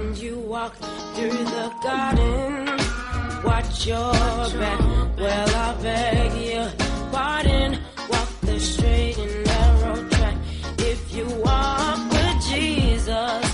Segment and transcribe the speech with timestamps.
[0.00, 0.76] When you walk
[1.14, 2.66] through the garden,
[3.44, 4.12] watch your
[4.56, 4.80] back.
[5.18, 6.32] Well, I beg
[7.12, 7.78] pardon.
[8.08, 10.36] Walk the straight and narrow track.
[10.78, 13.44] If you walk with Jesus,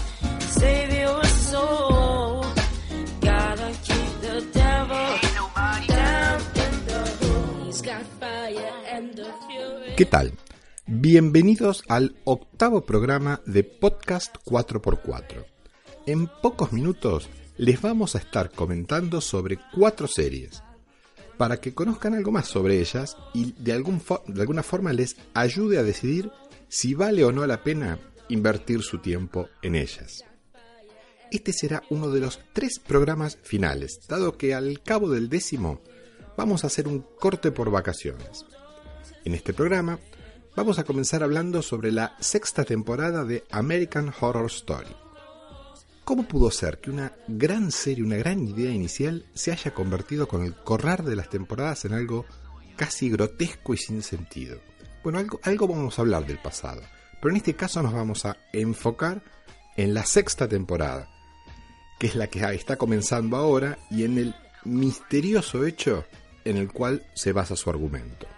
[8.92, 9.20] and.
[9.96, 10.32] ¿Qué tal?
[10.86, 15.55] Bienvenidos al octavo programa de Podcast 4x4.
[16.06, 20.62] En pocos minutos les vamos a estar comentando sobre cuatro series,
[21.36, 26.30] para que conozcan algo más sobre ellas y de, alguna forma les ayude a decidir
[26.68, 30.22] si vale o no la pena invertir su tiempo en ellas.
[31.32, 35.80] Este será uno de los tres programas finales, dado que al cabo del décimo
[36.36, 38.46] vamos a hacer un corte por vacaciones.
[39.24, 39.98] En este programa
[40.54, 45.05] vamos a comenzar hablando sobre la sexta temporada de American Horror Story.
[46.06, 50.44] ¿Cómo pudo ser que una gran serie, una gran idea inicial se haya convertido con
[50.44, 52.24] el correr de las temporadas en algo
[52.76, 54.60] casi grotesco y sin sentido?
[55.02, 56.80] Bueno, algo, algo vamos a hablar del pasado,
[57.20, 59.20] pero en este caso nos vamos a enfocar
[59.76, 61.10] en la sexta temporada,
[61.98, 66.04] que es la que está comenzando ahora y en el misterioso hecho
[66.44, 68.28] en el cual se basa su argumento.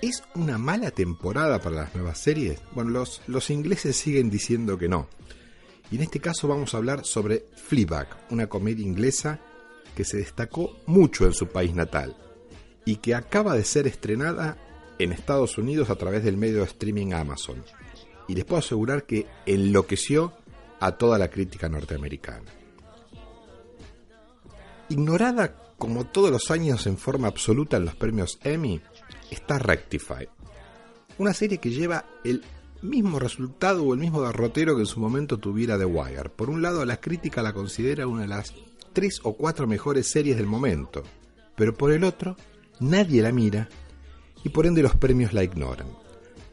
[0.00, 2.58] ¿Es una mala temporada para las nuevas series?
[2.72, 5.10] Bueno, los, los ingleses siguen diciendo que no.
[5.90, 9.40] Y en este caso vamos a hablar sobre Fleabag, una comedia inglesa
[9.96, 12.16] que se destacó mucho en su país natal
[12.84, 14.56] y que acaba de ser estrenada
[14.98, 17.64] en Estados Unidos a través del medio de streaming Amazon.
[18.26, 20.32] Y les puedo asegurar que enloqueció
[20.80, 22.50] a toda la crítica norteamericana.
[24.90, 28.80] Ignorada como todos los años en forma absoluta en los premios Emmy,
[29.30, 30.28] está Rectify.
[31.18, 32.42] Una serie que lleva el
[32.82, 36.28] mismo resultado o el mismo derrotero que en su momento tuviera The Wire.
[36.30, 38.54] Por un lado, la crítica la considera una de las
[38.92, 41.02] tres o cuatro mejores series del momento,
[41.56, 42.36] pero por el otro,
[42.80, 43.68] nadie la mira
[44.44, 45.88] y por ende los premios la ignoran.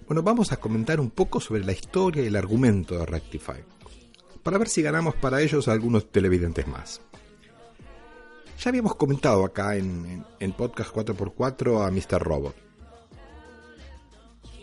[0.07, 3.63] Bueno, vamos a comentar un poco sobre la historia y el argumento de Rectify,
[4.44, 7.01] para ver si ganamos para ellos algunos televidentes más.
[8.59, 12.22] Ya habíamos comentado acá en, en- en Podcast 4x4 a Mr.
[12.23, 12.55] Robot.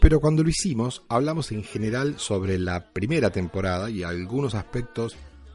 [0.03, 5.15] Pero cuando lo hicimos, hablamos en general sobre la primera temporada y algunos aspectos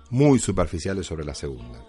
[0.09, 1.84] muy superficiales sobre la segunda.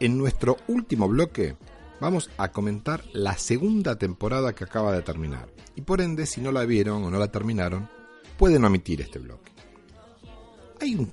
[0.00, 1.56] En nuestro último bloque
[2.00, 5.48] vamos a comentar la segunda temporada que acaba de terminar.
[5.76, 7.88] Y por ende, si no la vieron o no la terminaron,
[8.36, 9.52] pueden omitir este bloque.
[10.80, 11.06] ¿Hay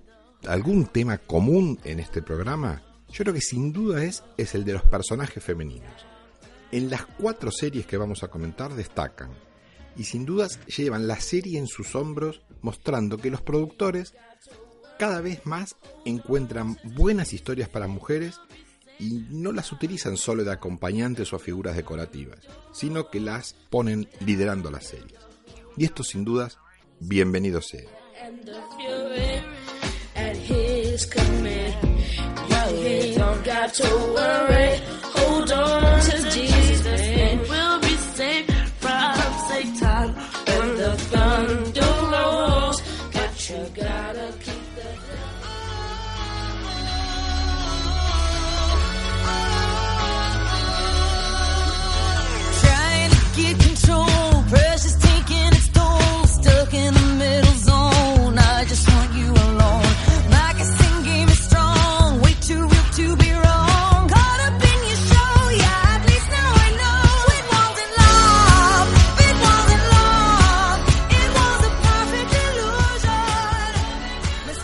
[0.47, 2.81] algún tema común en este programa?
[3.09, 6.07] Yo creo que sin duda es, es el de los personajes femeninos.
[6.71, 9.29] En las cuatro series que vamos a comentar destacan,
[9.97, 14.13] y sin dudas llevan la serie en sus hombros, mostrando que los productores
[14.97, 18.39] cada vez más encuentran buenas historias para mujeres
[18.99, 22.39] y no las utilizan solo de acompañantes o figuras decorativas,
[22.71, 25.19] sino que las ponen liderando las series.
[25.75, 26.57] Y esto sin dudas,
[26.99, 27.89] bienvenido sea.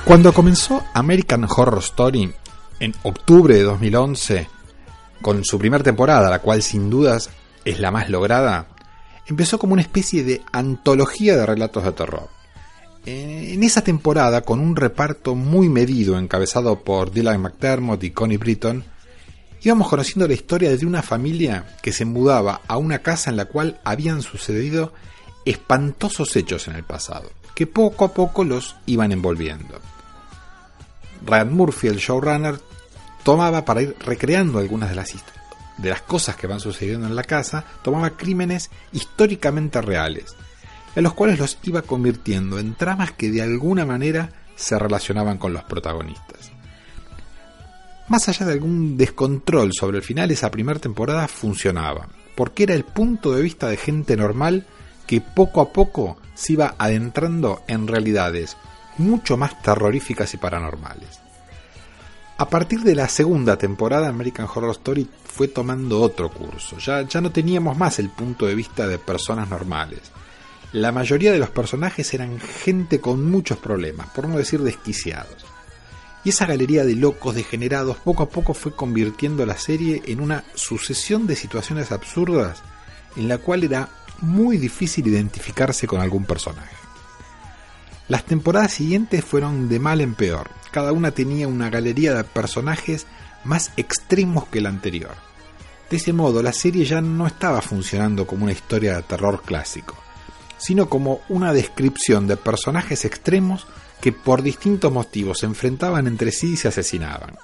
[0.10, 2.34] Cuando comenzó American Horror Story
[2.80, 4.48] en octubre de 2011,
[5.22, 7.30] con su primera temporada, la cual sin dudas
[7.64, 8.70] es la más lograda,
[9.28, 12.28] empezó como una especie de antología de relatos de terror.
[13.06, 18.38] Eh, En esa temporada, con un reparto muy medido encabezado por Dylan McDermott y Connie
[18.38, 18.84] Britton,
[19.62, 23.46] íbamos conociendo la historia de una familia que se mudaba a una casa en la
[23.46, 24.92] cual habían sucedido
[25.46, 29.80] espantosos hechos en el pasado, que poco a poco los iban envolviendo.
[31.26, 32.60] Ryan Murphy, el showrunner,
[33.24, 35.14] tomaba para ir recreando algunas de las,
[35.78, 40.36] de las cosas que van sucediendo en la casa, tomaba crímenes históricamente reales,
[40.96, 45.54] en los cuales los iba convirtiendo en tramas que de alguna manera se relacionaban con
[45.54, 46.52] los protagonistas.
[48.08, 52.84] Más allá de algún descontrol sobre el final, esa primera temporada funcionaba, porque era el
[52.84, 54.66] punto de vista de gente normal
[55.06, 58.58] que poco a poco se iba adentrando en realidades
[59.00, 61.20] mucho más terroríficas y paranormales.
[62.38, 66.78] A partir de la segunda temporada, American Horror Story fue tomando otro curso.
[66.78, 70.00] Ya, ya no teníamos más el punto de vista de personas normales.
[70.72, 75.46] La mayoría de los personajes eran gente con muchos problemas, por no decir desquiciados.
[76.24, 80.44] Y esa galería de locos degenerados poco a poco fue convirtiendo la serie en una
[80.54, 82.62] sucesión de situaciones absurdas
[83.16, 83.90] en la cual era
[84.22, 86.79] muy difícil identificarse con algún personaje.
[88.10, 90.50] Las temporadas siguientes fueron de mal en peor.
[90.72, 93.06] Cada una tenía una galería de personajes
[93.44, 95.16] más extremos que la anterior.
[95.92, 99.96] De ese modo, la serie ya no estaba funcionando como una historia de terror clásico,
[100.58, 103.68] sino como una descripción de personajes extremos
[104.02, 107.38] que por distintos motivos se enfrentaban entre sí y se asesinaban.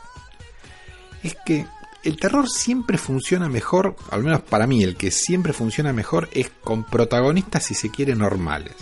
[1.21, 1.67] Es que
[2.03, 6.49] el terror siempre funciona mejor, al menos para mí, el que siempre funciona mejor es
[6.63, 8.73] con protagonistas, si se quiere, normales,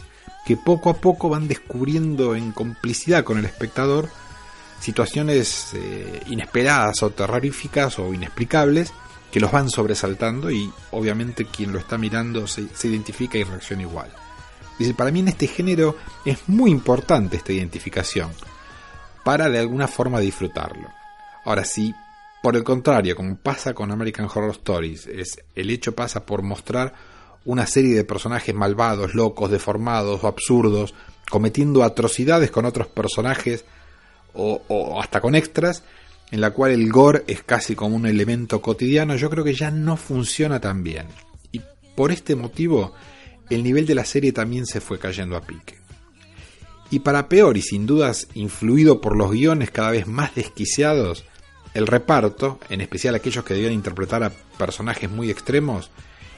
[0.45, 4.09] que poco a poco van descubriendo en complicidad con el espectador
[4.79, 8.91] situaciones eh, inesperadas o terroríficas o inexplicables
[9.31, 13.83] que los van sobresaltando y obviamente quien lo está mirando se, se identifica y reacciona
[13.83, 14.11] igual.
[14.77, 15.95] Dice, para mí en este género
[16.25, 18.31] es muy importante esta identificación
[19.23, 20.89] para de alguna forma disfrutarlo.
[21.45, 21.95] Ahora, si
[22.43, 26.93] por el contrario, como pasa con American Horror Stories, es, el hecho pasa por mostrar
[27.45, 30.93] una serie de personajes malvados, locos, deformados o absurdos,
[31.29, 33.65] cometiendo atrocidades con otros personajes
[34.33, 35.83] o, o hasta con extras,
[36.31, 39.71] en la cual el gore es casi como un elemento cotidiano, yo creo que ya
[39.71, 41.07] no funciona tan bien.
[41.51, 41.61] Y
[41.95, 42.93] por este motivo,
[43.49, 45.77] el nivel de la serie también se fue cayendo a pique.
[46.89, 51.25] Y para peor, y sin dudas influido por los guiones cada vez más desquiciados,
[51.73, 55.89] el reparto, en especial aquellos que debían interpretar a personajes muy extremos,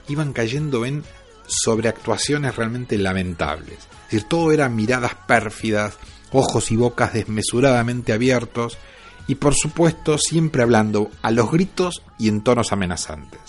[0.08, 1.04] iban cayendo en
[1.48, 3.88] sobreactuaciones realmente lamentables.
[4.30, 5.98] Todo eran miradas pérfidas,
[6.32, 8.78] ojos y bocas desmesuradamente abiertos,
[9.28, 13.42] y por supuesto siempre hablando a los gritos y en tonos amenazantes.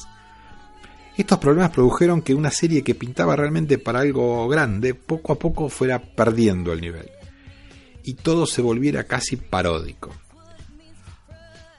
[1.16, 5.68] Estos problemas produjeron que una serie que pintaba realmente para algo grande poco a poco
[5.68, 7.10] fuera perdiendo el nivel
[8.06, 10.14] y todo se volviera casi paródico.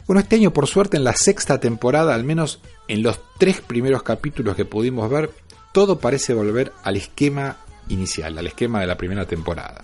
[0.07, 4.03] Bueno, este año por suerte en la sexta temporada, al menos en los tres primeros
[4.03, 5.31] capítulos que pudimos ver,
[5.73, 7.57] todo parece volver al esquema
[7.89, 9.81] inicial, al esquema de la primera temporada.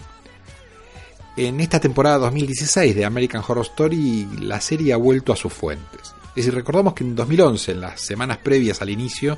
[1.36, 6.14] En esta temporada 2016 de American Horror Story, la serie ha vuelto a sus fuentes.
[6.30, 9.38] Es decir, recordamos que en 2011, en las semanas previas al inicio,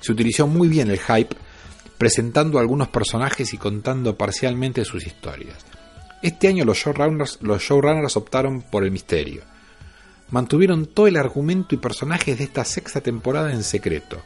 [0.00, 1.34] se utilizó muy bien el hype,
[1.96, 5.64] presentando algunos personajes y contando parcialmente sus historias.
[6.22, 9.55] Este año los showrunners, los showrunners optaron por el misterio
[10.30, 14.22] mantuvieron todo el argumento y personajes de esta sexta temporada en secreto,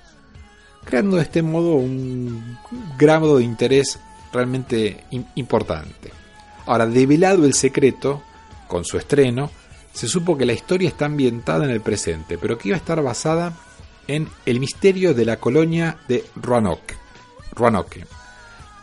[0.84, 2.58] creando de este modo un
[2.98, 3.98] grado de interés
[4.32, 5.04] realmente
[5.34, 6.12] importante.
[6.66, 8.22] Ahora, develado el secreto,
[8.68, 9.50] con su estreno,
[9.92, 13.02] se supo que la historia está ambientada en el presente, pero que iba a estar
[13.02, 13.54] basada
[14.06, 16.96] en el misterio de la colonia de Roanoke,
[17.52, 18.06] Roanoke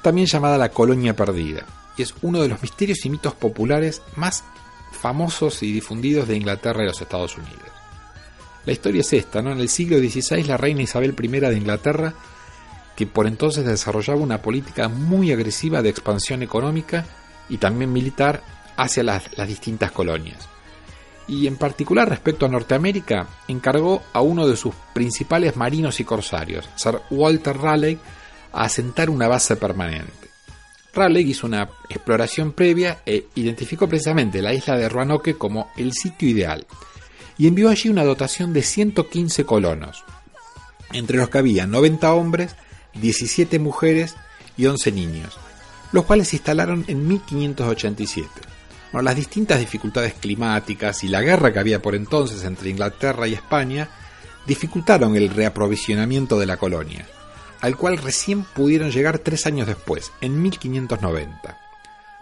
[0.02, 1.66] también llamada la colonia perdida,
[1.98, 4.44] y es uno de los misterios y mitos populares más
[4.92, 7.70] famosos y difundidos de Inglaterra y los Estados Unidos.
[8.66, 9.52] La historia es esta, ¿no?
[9.52, 12.14] En el siglo XVI la reina Isabel I de Inglaterra,
[12.96, 17.06] que por entonces desarrollaba una política muy agresiva de expansión económica
[17.48, 18.44] y también militar
[18.76, 20.50] hacia las, las distintas colonias.
[21.28, 26.70] Y en particular respecto a Norteamérica, encargó a uno de sus principales marinos y corsarios,
[26.76, 28.00] Sir Walter Raleigh,
[28.54, 30.27] a asentar una base permanente.
[30.98, 36.28] Raleigh hizo una exploración previa e identificó precisamente la isla de Roanoke como el sitio
[36.28, 36.66] ideal
[37.38, 40.04] y envió allí una dotación de 115 colonos,
[40.92, 42.56] entre los que había 90 hombres,
[42.96, 44.16] 17 mujeres
[44.58, 45.38] y 11 niños,
[45.92, 48.28] los cuales se instalaron en 1587.
[48.94, 53.88] las distintas dificultades climáticas y la guerra que había por entonces entre Inglaterra y España
[54.48, 57.06] dificultaron el reaprovisionamiento de la colonia
[57.62, 61.58] al cual recién pudieron llegar tres años después, en 1590.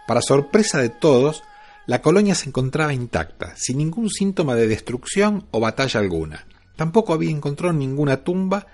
[0.06, 1.42] Para sorpresa de todos,
[1.86, 6.46] la colonia se encontraba intacta, sin ningún síntoma de destrucción o batalla alguna.
[6.76, 8.66] Tampoco había encontrado ninguna tumba,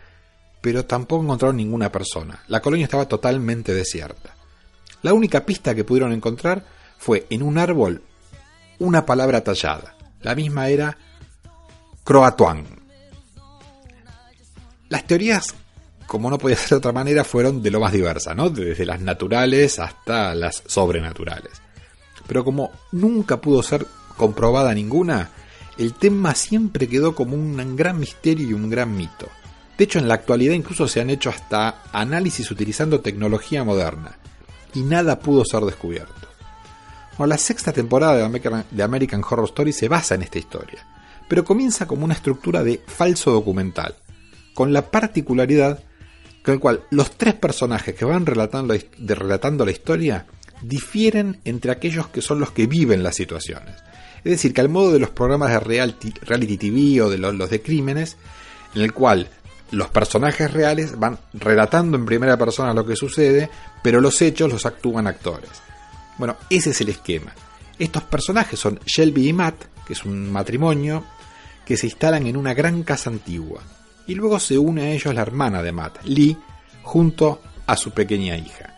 [0.60, 2.42] pero tampoco encontraron ninguna persona.
[2.48, 4.34] La colonia estaba totalmente desierta.
[5.02, 6.64] La única pista que pudieron encontrar
[6.98, 8.02] fue en un árbol
[8.78, 9.96] una palabra tallada.
[10.20, 10.96] La misma era
[12.04, 12.64] Croatoan.
[14.88, 15.54] Las teorías
[16.12, 18.50] como no podía ser de otra manera, fueron de lo más diversas, ¿no?
[18.50, 21.52] Desde las naturales hasta las sobrenaturales.
[22.26, 23.86] Pero como nunca pudo ser
[24.18, 25.30] comprobada ninguna,
[25.78, 29.26] el tema siempre quedó como un gran misterio y un gran mito.
[29.78, 34.18] De hecho, en la actualidad incluso se han hecho hasta análisis utilizando tecnología moderna,
[34.74, 36.12] y nada pudo ser descubierto.
[37.18, 38.28] La sexta temporada
[38.70, 40.84] de American Horror Story se basa en esta historia,
[41.26, 43.94] pero comienza como una estructura de falso documental,
[44.54, 45.82] con la particularidad
[46.42, 50.26] con el cual los tres personajes que van relatando, de, relatando la historia
[50.60, 53.76] difieren entre aquellos que son los que viven las situaciones.
[54.24, 57.62] Es decir, que al modo de los programas de reality, TV o de los de
[57.62, 58.16] crímenes,
[58.74, 59.28] en el cual
[59.72, 63.50] los personajes reales van relatando en primera persona lo que sucede,
[63.82, 65.50] pero los hechos los actúan actores.
[66.18, 67.34] Bueno, ese es el esquema.
[67.78, 71.04] Estos personajes son Shelby y Matt, que es un matrimonio,
[71.64, 73.62] que se instalan en una gran casa antigua.
[74.06, 76.36] Y luego se une a ellos la hermana de Matt, Lee,
[76.82, 78.72] junto a su pequeña hija.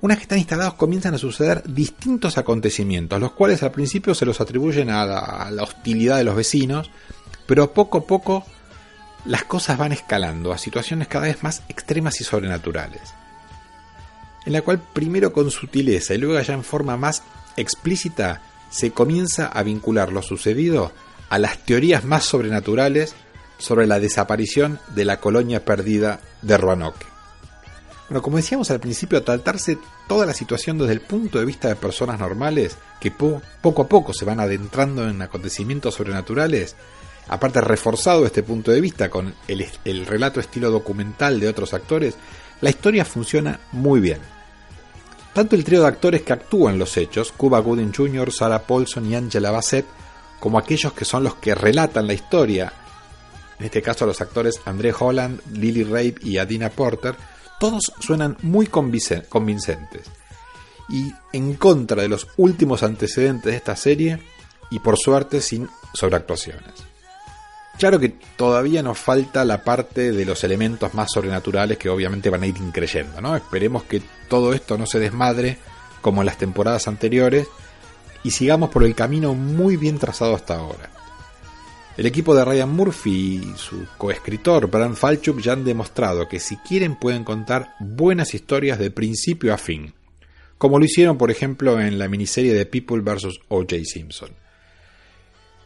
[0.00, 4.26] Una vez que están instalados comienzan a suceder distintos acontecimientos, los cuales al principio se
[4.26, 6.90] los atribuyen a la, a la hostilidad de los vecinos,
[7.46, 8.44] pero poco a poco
[9.24, 13.14] las cosas van escalando a situaciones cada vez más extremas y sobrenaturales,
[14.44, 17.22] en la cual primero con sutileza y luego ya en forma más
[17.56, 20.92] explícita se comienza a vincular lo sucedido
[21.30, 23.14] a las teorías más sobrenaturales
[23.58, 27.06] sobre la desaparición de la colonia perdida de Roanoke.
[28.08, 31.76] Bueno, como decíamos al principio, tratarse toda la situación desde el punto de vista de
[31.76, 36.76] personas normales que poco a poco se van adentrando en acontecimientos sobrenaturales,
[37.28, 42.16] aparte reforzado este punto de vista con el, el relato estilo documental de otros actores,
[42.60, 44.20] la historia funciona muy bien.
[45.32, 49.16] Tanto el trío de actores que actúan los hechos, Cuba Gooding Jr., Sarah Paulson y
[49.16, 49.86] Angela Bassett,
[50.38, 52.72] como aquellos que son los que relatan la historia,
[53.58, 57.14] en este caso los actores André Holland, Lily Rabe y Adina Porter,
[57.60, 60.06] todos suenan muy convincentes.
[60.88, 64.18] Y en contra de los últimos antecedentes de esta serie,
[64.70, 66.72] y por suerte sin sobreactuaciones.
[67.78, 72.42] Claro que todavía nos falta la parte de los elementos más sobrenaturales que obviamente van
[72.42, 73.36] a ir increyendo, ¿no?
[73.36, 75.58] Esperemos que todo esto no se desmadre
[76.00, 77.48] como en las temporadas anteriores
[78.22, 80.90] y sigamos por el camino muy bien trazado hasta ahora.
[81.96, 86.56] El equipo de Ryan Murphy y su coescritor Bran Falchuk ya han demostrado que si
[86.56, 89.94] quieren pueden contar buenas historias de principio a fin,
[90.58, 93.38] como lo hicieron por ejemplo en la miniserie de People vs.
[93.46, 93.76] O.J.
[93.84, 94.30] Simpson.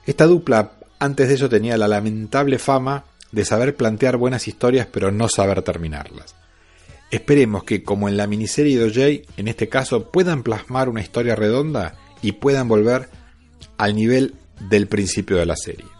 [0.04, 5.10] Esta dupla antes de eso tenía la lamentable fama de saber plantear buenas historias pero
[5.10, 6.34] no saber terminarlas.
[7.10, 11.34] Esperemos que, como en la miniserie de OJ, en este caso puedan plasmar una historia
[11.34, 13.08] redonda y puedan volver
[13.78, 14.34] al nivel
[14.68, 15.97] del principio de la serie.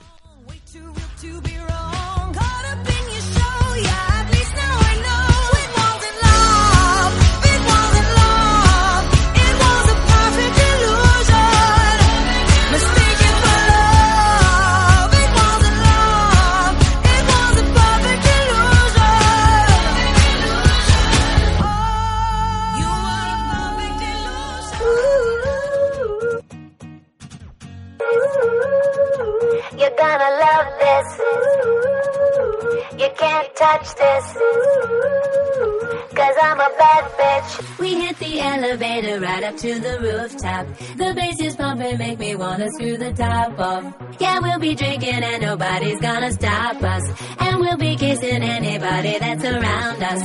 [38.77, 40.67] Right up to the rooftop.
[40.97, 43.95] The bass is pumping, make me wanna screw the top off.
[44.21, 47.05] Yeah, we'll be drinking and nobody's gonna stop us.
[47.39, 50.23] And we'll be kissing anybody that's around us.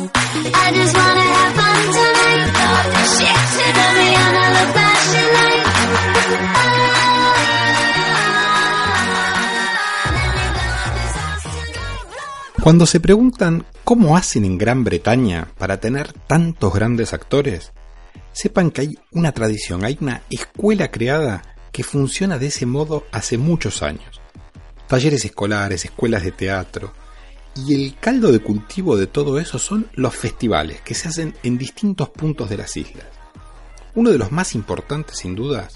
[0.74, 2.34] Just wanna have fun tonight.
[12.64, 17.74] Cuando se preguntan cómo hacen en Gran Bretaña para tener tantos grandes actores,
[18.34, 23.38] sepan que hay una tradición, hay una escuela creada que funciona de ese modo hace
[23.38, 24.22] muchos años.
[24.88, 26.94] Talleres escolares, escuelas de teatro.
[27.56, 31.58] Y el caldo de cultivo de todo eso son los festivales que se hacen en
[31.58, 33.06] distintos puntos de las islas.
[33.96, 35.68] Uno de los más importantes, sin duda,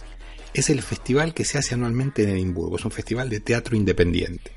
[0.53, 2.77] es el festival que se hace anualmente en Edimburgo.
[2.77, 4.51] Es un festival de teatro independiente.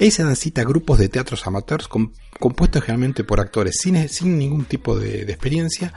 [0.00, 4.64] Ahí se dan cita grupos de teatros amateurs com- compuestos generalmente por actores sin, ningún
[4.64, 5.92] tipo de experiencia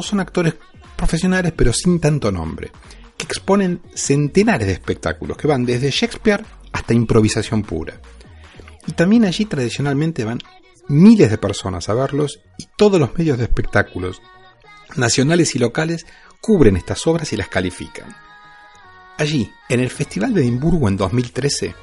[0.00, 0.54] son actores
[0.96, 2.70] profesionales pero sin tanto nombre,
[3.16, 8.00] que exponen centenares de espectáculos que van desde Shakespeare hasta improvisación pura.
[8.86, 10.38] Y también allí tradicionalmente van
[10.88, 14.20] miles de personas a verlos y todos los medios de espectáculos,
[14.96, 16.06] nacionales y locales,
[16.40, 18.14] cubren estas obras y las califican.
[19.18, 21.74] Allí, en el Festival de Edimburgo en 2013,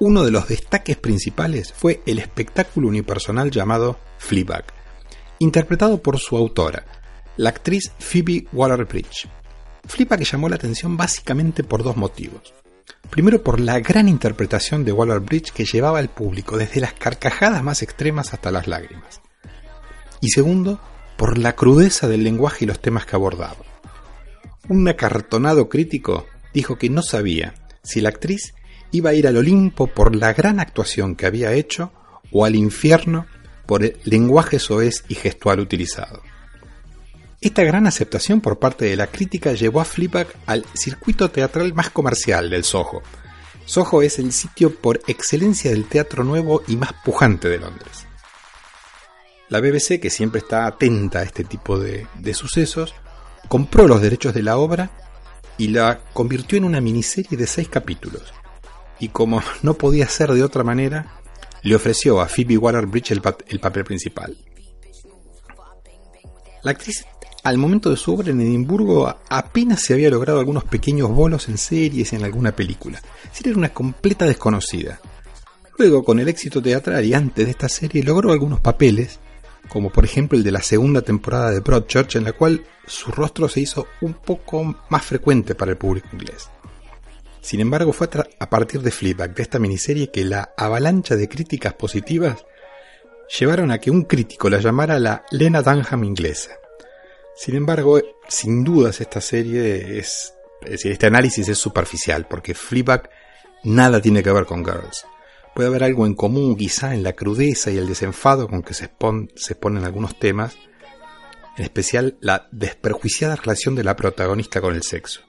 [0.00, 4.64] uno de los destaques principales fue el espectáculo unipersonal llamado Fleabag,
[5.38, 7.01] interpretado por su autora,
[7.36, 9.28] la actriz Phoebe Waller-Bridge.
[9.84, 12.54] Fleabag llamó la atención básicamente por dos motivos.
[13.10, 17.82] Primero por la gran interpretación de Waller-Bridge que llevaba al público desde las carcajadas más
[17.82, 19.20] extremas hasta las lágrimas.
[20.20, 20.80] Y segundo,
[21.16, 23.56] por la crudeza del lenguaje y los temas que abordaba.
[24.68, 28.54] un acartonado crítico dijo que no sabía si la actriz
[28.92, 31.92] iba a ir al Olimpo por la gran actuación que había hecho
[32.30, 33.26] o al infierno
[33.66, 36.22] por el lenguaje soez y gestual utilizado.
[37.42, 41.90] Esta gran aceptación por parte de la crítica llevó a Fleabag al circuito teatral más
[41.90, 43.02] comercial del Soho.
[43.64, 48.06] Soho es el sitio por excelencia del teatro nuevo y más pujante de Londres.
[49.48, 52.94] La BBC, que siempre está atenta a este tipo de, sucesos,
[53.48, 54.92] compró los derechos de la obra
[55.58, 58.22] y la convirtió en una miniserie de seis capítulos.
[59.00, 61.20] Y como no podía ser de otra manera,
[61.62, 64.36] le ofreció a Phoebe Waller-Bridge el, el papel principal.
[66.62, 67.04] La actriz,
[67.42, 71.58] al momento de su obra en Edimburgo, apenas se había logrado algunos pequeños bolos en
[71.58, 73.00] series y en alguna película.
[73.24, 75.00] Decir, era una completa desconocida.
[75.76, 79.18] Luego, con el éxito teatral y antes de esta serie, logró algunos papeles,
[79.68, 83.48] como por ejemplo el de la segunda temporada de Broadchurch, en la cual su rostro
[83.48, 86.48] se hizo un poco más frecuente para el público inglés.
[87.40, 88.08] Sin embargo, fue
[88.38, 92.44] a partir de Fleabag, de esta miniserie, que la avalancha de críticas positivas
[93.36, 96.52] llevaron a que un crítico la llamara la Lena Dunham inglesa.
[97.36, 103.10] Sin embargo, sin dudas esta serie es, es decir, este análisis es superficial, porque Fleabag
[103.64, 105.06] nada tiene que ver con Girls.
[105.54, 108.90] Puede haber algo en común quizá en la crudeza y el desenfado con que se,
[108.90, 110.56] expon- se exponen algunos temas,
[111.56, 115.20] en especial la desperjuiciada relación de la protagonista con el sexo.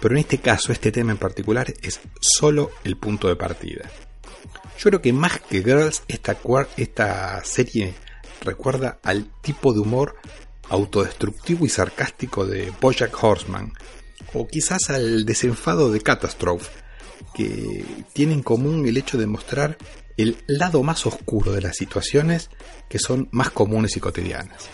[0.00, 3.90] Pero en este caso, este tema en particular es solo el punto de partida.
[4.78, 6.36] Yo creo que más que Girls, esta,
[6.76, 7.94] esta serie
[8.42, 10.16] recuerda al tipo de humor
[10.68, 13.72] autodestructivo y sarcástico de Bojack Horseman,
[14.34, 16.70] o quizás al desenfado de Catastrophe,
[17.34, 19.76] que tiene en común el hecho de mostrar
[20.16, 22.50] el lado más oscuro de las situaciones
[22.88, 24.68] que son más comunes y cotidianas.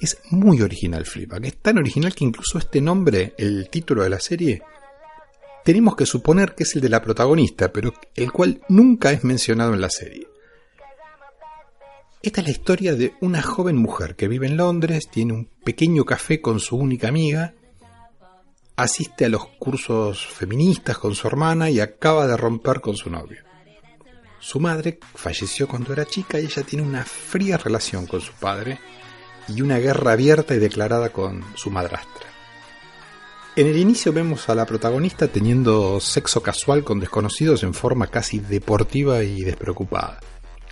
[0.00, 4.20] Es muy original Fleabag, es tan original que incluso este nombre, el título de la
[4.20, 4.62] serie,
[5.64, 9.74] tenemos que suponer que es el de la protagonista, pero el cual nunca es mencionado
[9.74, 10.26] en la serie.
[12.22, 16.04] Esta es la historia de una joven mujer que vive en Londres, tiene un pequeño
[16.04, 17.54] café con su única amiga,
[18.76, 23.42] asiste a los cursos feministas con su hermana y acaba de romper con su novio.
[24.38, 28.78] Su madre falleció cuando era chica y ella tiene una fría relación con su padre
[29.48, 32.26] y una guerra abierta y declarada con su madrastra.
[33.56, 38.40] En el inicio vemos a la protagonista teniendo sexo casual con desconocidos en forma casi
[38.40, 40.20] deportiva y despreocupada.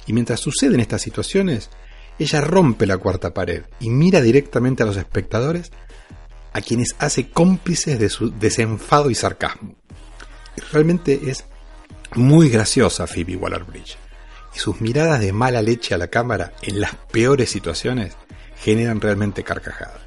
[0.08, 1.68] Y mientras suceden estas situaciones,
[2.18, 5.70] ella rompe la cuarta pared y mira directamente a los espectadores
[6.54, 9.76] a quienes hace cómplices de su desenfado y sarcasmo.
[10.72, 11.44] Realmente es
[12.14, 13.98] muy graciosa Phoebe Waller-Bridge.
[14.56, 18.16] Y sus miradas de mala leche a la cámara en las peores situaciones
[18.56, 20.00] generan realmente carcajadas.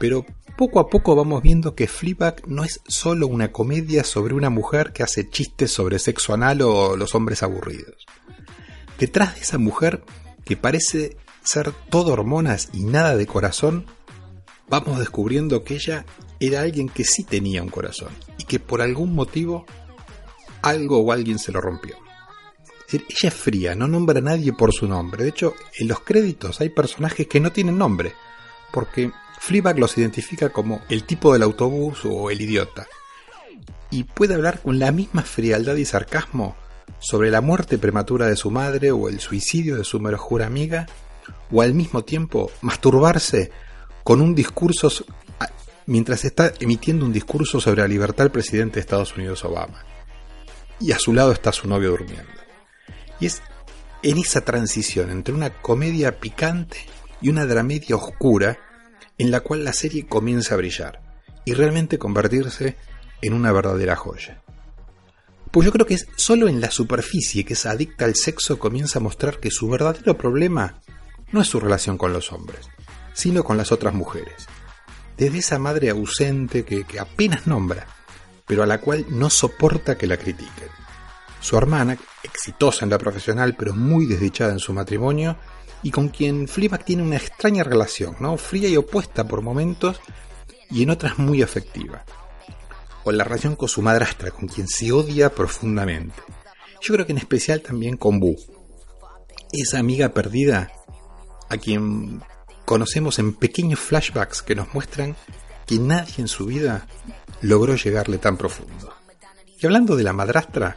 [0.00, 0.26] Pero
[0.58, 4.92] poco a poco vamos viendo que Fleabag no es solo una comedia sobre una mujer
[4.92, 8.04] que hace chistes sobre sexo anal o los hombres aburridos.
[8.98, 10.02] Detrás de esa mujer
[10.44, 13.86] que parece ser todo hormonas y nada de corazón,
[14.68, 16.04] vamos descubriendo que ella
[16.40, 19.66] era alguien que sí tenía un corazón y que por algún motivo
[20.62, 21.96] algo o alguien se lo rompió.
[22.90, 25.24] Ella es fría, no nombra a nadie por su nombre.
[25.24, 28.12] De hecho, en los créditos hay personajes que no tienen nombre,
[28.72, 32.86] porque Fleabag los identifica como el tipo del autobús o el idiota.
[33.90, 36.56] Y puede hablar con la misma frialdad y sarcasmo
[36.98, 40.86] sobre la muerte prematura de su madre o el suicidio de su mejor amiga,
[41.50, 43.50] o al mismo tiempo masturbarse
[44.04, 44.90] con un discurso
[45.86, 49.84] mientras está emitiendo un discurso sobre la libertad del presidente de Estados Unidos Obama.
[50.80, 52.30] Y a su lado está su novio durmiendo.
[53.20, 53.40] Y es
[54.02, 56.78] en esa transición entre una comedia picante
[57.20, 58.58] y una dramedia oscura
[59.18, 61.00] en la cual la serie comienza a brillar
[61.44, 62.76] y realmente convertirse
[63.22, 64.42] en una verdadera joya.
[65.50, 68.98] Pues yo creo que es solo en la superficie que esa adicta al sexo comienza
[68.98, 70.80] a mostrar que su verdadero problema
[71.32, 72.68] no es su relación con los hombres,
[73.14, 74.46] sino con las otras mujeres.
[75.16, 77.86] Desde esa madre ausente que, apenas nombra,
[78.46, 80.68] pero a la cual no soporta que la critiquen.
[81.40, 85.36] Su hermana, exitosa en la profesional pero muy desdichada en su matrimonio,
[85.82, 88.36] y con quien Fleabag tiene una extraña relación, ¿no?
[88.36, 90.00] Fría y opuesta por momentos
[90.70, 92.04] y en otras muy afectiva.
[93.08, 96.16] O la relación con su madrastra, con quien se odia profundamente.
[96.80, 98.34] Yo creo que en especial también con Boo.
[99.52, 100.72] Esa amiga perdida
[101.48, 102.20] a quien
[102.64, 105.14] conocemos en pequeños flashbacks que nos muestran
[105.66, 106.88] que nadie en su vida
[107.42, 108.92] logró llegarle tan profundo.
[109.56, 110.76] Y hablando de la madrastra,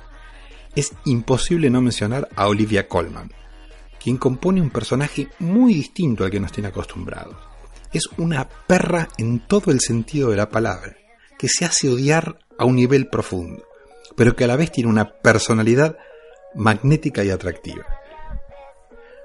[0.75, 3.31] es imposible no mencionar a Olivia Colman,
[3.99, 7.37] quien compone un personaje muy distinto al que nos tiene acostumbrados.
[7.91, 10.95] Es una perra en todo el sentido de la palabra,
[11.39, 13.63] que se hace odiar a un nivel profundo,
[14.15, 15.97] pero que a la vez tiene una personalidad
[16.53, 17.85] magnética y atractiva.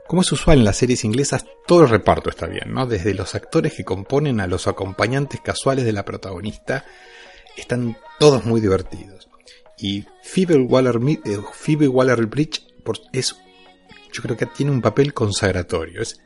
[0.06, 2.86] Como es usual en las series inglesas, todo el reparto está bien, ¿no?
[2.86, 6.84] Desde los actores que componen a los acompañantes casuales de la protagonista,
[7.56, 9.28] están todos muy divertidos.
[9.78, 13.34] Y Phoebe Waller, eh, Phoebe Waller-Bridge por- es,
[14.12, 16.02] yo creo que tiene un papel consagratorio.
[16.02, 16.20] Es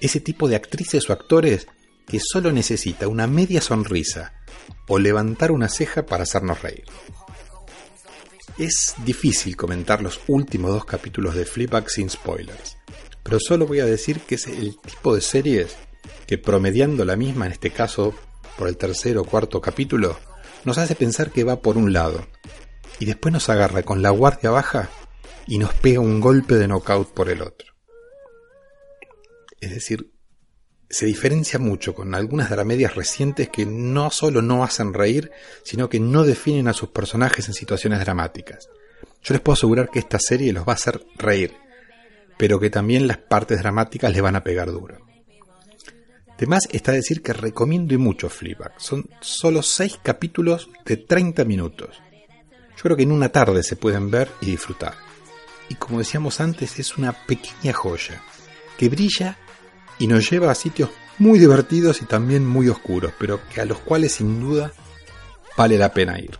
[0.00, 1.66] ese tipo de actrices o actores
[2.06, 4.32] que solo necesita una media sonrisa
[4.88, 6.84] o levantar una ceja para hacernos reír.
[8.58, 12.78] Es difícil comentar los últimos dos capítulos de Fleabag sin spoilers,
[13.22, 15.76] pero solo voy a decir que es el tipo de series
[16.26, 18.14] que promediando la misma, en este caso
[18.56, 20.18] por el tercer o cuarto capítulo,
[20.64, 22.26] nos hace pensar que va por un lado,
[22.98, 24.88] y después nos agarra con la guardia baja
[25.46, 27.74] y nos pega un golpe de knockout por el otro.
[29.60, 30.12] Es decir,
[30.88, 35.32] se diferencia mucho con algunas dramedias recientes que no solo no hacen reír,
[35.64, 38.68] sino que no definen a sus personajes en situaciones dramáticas.
[39.22, 41.54] Yo les puedo asegurar que esta serie los va a hacer reír,
[42.38, 45.04] pero que también las partes dramáticas les van a pegar duro.
[46.36, 48.74] Además está decir que recomiendo y mucho Fleabag.
[48.76, 51.96] Son solo 6 capítulos de 30 minutos.
[52.76, 54.94] Yo creo que en una tarde se pueden ver y disfrutar.
[55.70, 58.22] Y como decíamos antes, es una pequeña joya
[58.76, 59.38] que brilla
[59.98, 63.78] y nos lleva a sitios muy divertidos y también muy oscuros, pero que a los
[63.78, 64.72] cuales sin duda
[65.56, 66.38] vale la pena ir.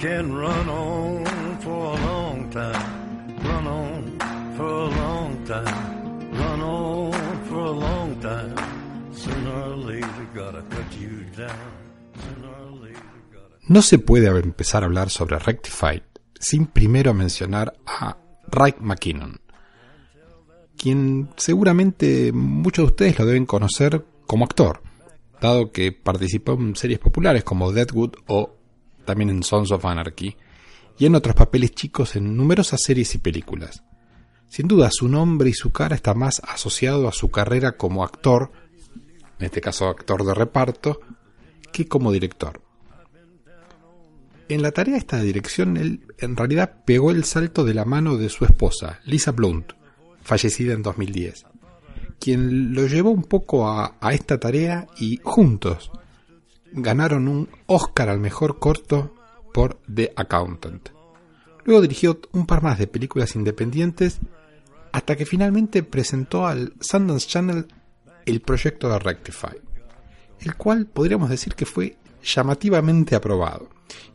[0.00, 1.24] Can run on
[1.60, 4.18] for a long time, run on
[4.56, 7.12] for a long time, run on
[7.44, 8.54] for a long time.
[9.12, 11.50] Sooner or later, gotta cut you down.
[12.16, 13.56] Sooner or later, gotta.
[13.68, 16.02] No se puede empezar a hablar sobre Rectified
[16.34, 18.16] sin primero mencionar a
[18.50, 19.42] Ray McKinnon,
[20.78, 24.80] quien seguramente muchos de ustedes lo deben conocer como actor,
[25.42, 28.59] dado que participó en series populares como Deadwood o
[29.10, 30.36] también en Sons of Anarchy,
[30.96, 33.82] y en otros papeles chicos en numerosas series y películas.
[34.48, 38.52] Sin duda, su nombre y su cara está más asociado a su carrera como actor,
[39.40, 41.00] en este caso actor de reparto,
[41.72, 42.62] que como director.
[44.48, 48.16] En la tarea de esta dirección, él en realidad pegó el salto de la mano
[48.16, 49.72] de su esposa, Lisa Blunt,
[50.22, 51.46] fallecida en 2010,
[52.20, 55.90] quien lo llevó un poco a, a esta tarea y juntos
[56.72, 59.14] ganaron un Oscar al mejor corto
[59.52, 60.90] por The Accountant.
[61.64, 64.18] Luego dirigió un par más de películas independientes
[64.92, 67.66] hasta que finalmente presentó al Sundance Channel
[68.26, 69.56] el proyecto de Rectify,
[70.40, 73.68] el cual podríamos decir que fue llamativamente aprobado.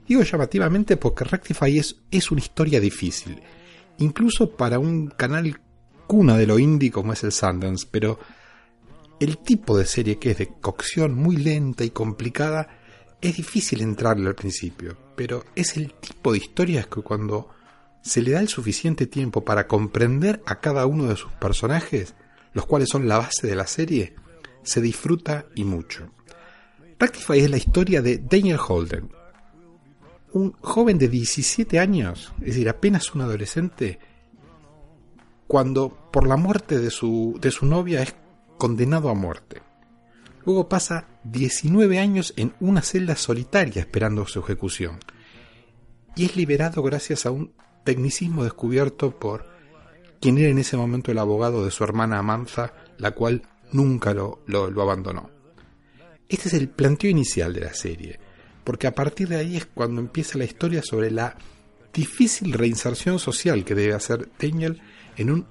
[0.08, 3.42] Digo llamativamente porque Rectify es, es una historia difícil,
[3.98, 5.60] incluso para un canal
[6.08, 8.20] cuna de lo indie como es el Sundance, pero
[9.20, 12.68] el tipo de serie que es de cocción muy lenta y complicada
[13.22, 17.50] es difícil entrarle al principio, pero es el tipo de historias que cuando
[18.02, 22.14] se le da el suficiente tiempo para comprender a cada uno de sus personajes,
[22.54, 24.16] los cuales son la base de la serie,
[24.64, 26.12] se disfruta y mucho.
[27.00, 29.10] Rectify es la historia de Daniel Holden,
[30.34, 34.00] un joven de 17 años, es decir, apenas un adolescente,
[35.48, 38.14] cuando por la muerte de su, de su novia es
[38.58, 39.62] condenado a muerte.
[40.46, 45.00] Luego pasa 19 años en una celda solitaria esperando su ejecución.
[46.16, 47.52] Y es liberado gracias a un
[47.84, 49.46] tecnicismo descubierto por
[50.22, 54.42] quien era en ese momento el abogado de su hermana Amanza, la cual nunca lo,
[54.48, 55.30] lo, abandonó.
[56.30, 58.20] Este es el planteo inicial de la serie,
[58.64, 61.38] porque a partir de ahí es cuando empieza la historia sobre la
[61.94, 64.82] difícil reinserción social que debe hacer Daniel
[65.18, 65.48] en un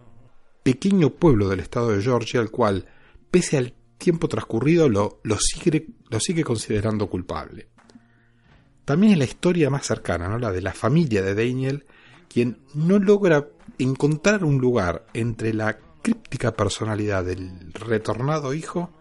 [0.63, 2.87] pequeño pueblo del estado de Georgia, al cual,
[3.35, 7.67] pese al tiempo transcurrido, lo, sigue considerando culpable.
[8.85, 10.39] También es la historia más cercana, ¿no?
[10.39, 11.85] la de la familia de Daniel,
[12.29, 18.93] quien no logra encontrar un lugar entre la críptica personalidad del retornado hijo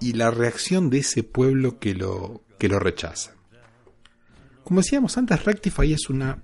[0.00, 3.36] y la reacción de ese pueblo que lo, que lo rechaza.
[4.64, 6.42] Como decíamos antes, Rectify es una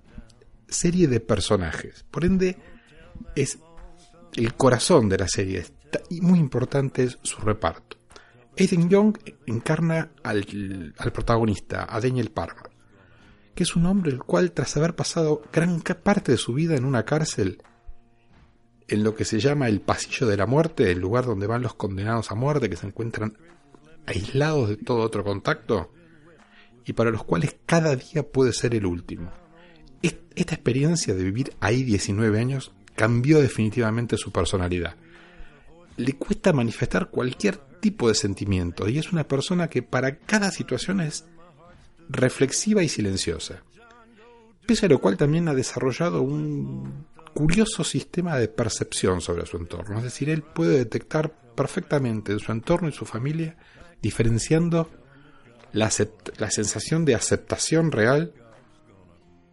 [0.68, 2.56] serie de personajes, por ende
[3.34, 3.58] es
[4.36, 5.64] el corazón de la serie
[6.08, 7.96] y muy importante es su reparto.
[8.58, 12.62] Aiden Young encarna al, al protagonista, a Daniel Parma,
[13.54, 16.84] que es un hombre el cual tras haber pasado gran parte de su vida en
[16.84, 17.62] una cárcel,
[18.88, 21.74] en lo que se llama el pasillo de la muerte, el lugar donde van los
[21.74, 23.36] condenados a muerte que se encuentran
[24.06, 25.92] aislados de todo otro contacto
[26.84, 29.30] y para los cuales cada día puede ser el último.
[30.02, 34.96] Es- Esta experiencia de vivir ahí 19 años cambió definitivamente su personalidad.
[35.96, 41.00] Le cuesta manifestar cualquier tipo de sentimiento y es una persona que para cada situación
[41.00, 41.24] es
[42.08, 43.62] reflexiva y silenciosa.
[44.66, 49.98] Pese a lo cual también ha desarrollado un curioso sistema de percepción sobre su entorno.
[49.98, 53.56] Es decir, él puede detectar perfectamente en su entorno y su familia,
[54.02, 54.90] diferenciando
[55.72, 55.90] la,
[56.38, 58.34] la sensación de aceptación real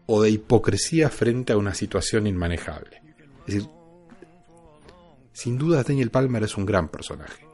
[0.06, 3.02] o de hipocresía frente a una situación inmanejable.
[3.48, 3.70] Es decir,
[5.38, 7.46] sin duda Daniel Palmer es un gran personaje.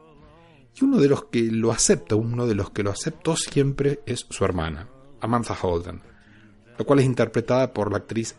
[0.74, 4.26] Y uno de los que lo acepta, uno de los que lo aceptó siempre es
[4.30, 4.88] su hermana,
[5.20, 6.02] Amantha Holden,
[6.78, 8.38] la cual es interpretada por la actriz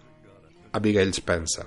[0.73, 1.67] Abigail Spencer.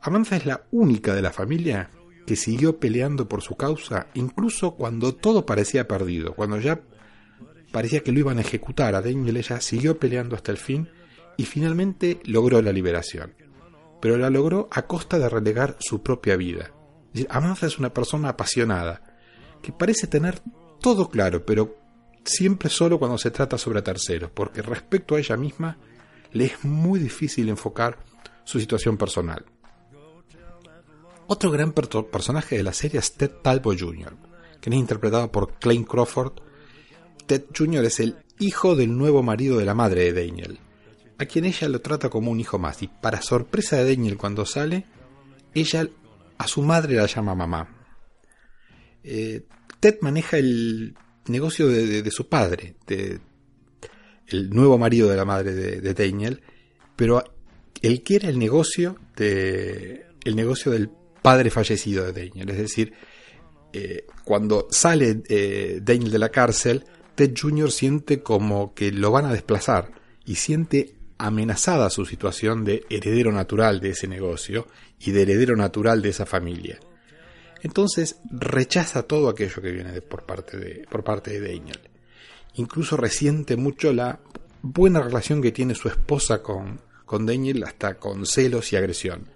[0.00, 1.90] Amantha es la única de la familia
[2.28, 6.80] que siguió peleando por su causa, incluso cuando todo parecía perdido, cuando ya
[7.72, 10.88] parecía que lo iban a ejecutar a Daniel, ella siguió peleando hasta el fin
[11.36, 13.34] y finalmente logró la liberación.
[14.00, 16.70] Pero la logró a costa de relegar su propia vida.
[17.14, 19.02] Es es una persona apasionada,
[19.62, 20.40] que parece tener
[20.80, 21.76] todo claro, pero
[22.24, 25.76] siempre solo cuando se trata sobre terceros, porque respecto a ella misma
[26.32, 27.98] le es muy difícil enfocar
[28.44, 29.44] su situación personal.
[31.26, 34.16] Otro gran per- personaje de la serie es Ted Talbot Jr.,
[34.60, 36.32] quien es interpretado por Clayne Crawford.
[37.26, 37.84] Ted Jr.
[37.84, 40.58] es el hijo del nuevo marido de la madre de Daniel,
[41.18, 44.44] a quien ella lo trata como un hijo más, y para sorpresa de Daniel cuando
[44.44, 44.86] sale,
[45.54, 45.86] ella
[46.40, 47.68] a su madre la llama mamá.
[49.04, 49.42] Eh,
[49.78, 50.94] Ted maneja el
[51.26, 53.20] negocio de, de- su padre, de,
[54.26, 56.40] el nuevo marido de la madre de, de Daniel,
[56.96, 57.22] pero
[57.82, 60.90] él quiere el negocio de el negocio del
[61.22, 62.92] padre fallecido de Daniel, es decir,
[63.72, 67.70] eh, cuando sale eh, Daniel de la cárcel, Ted Jr.
[67.70, 69.92] siente como que lo van a desplazar
[70.24, 70.94] y siente
[71.26, 74.66] amenazada su situación de heredero natural de ese negocio
[74.98, 76.78] y de heredero natural de esa familia.
[77.62, 81.80] Entonces rechaza todo aquello que viene de- por, parte de, por parte de Daniel.
[82.54, 84.20] Incluso resiente mucho la
[84.62, 89.28] buena relación que tiene su esposa con, con Daniel, hasta con celos y agresión.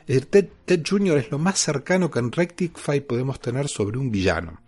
[0.00, 1.18] Es decir, Ted, Ted Jr.
[1.18, 4.60] es lo más cercano que en Rectify podemos tener sobre un villano.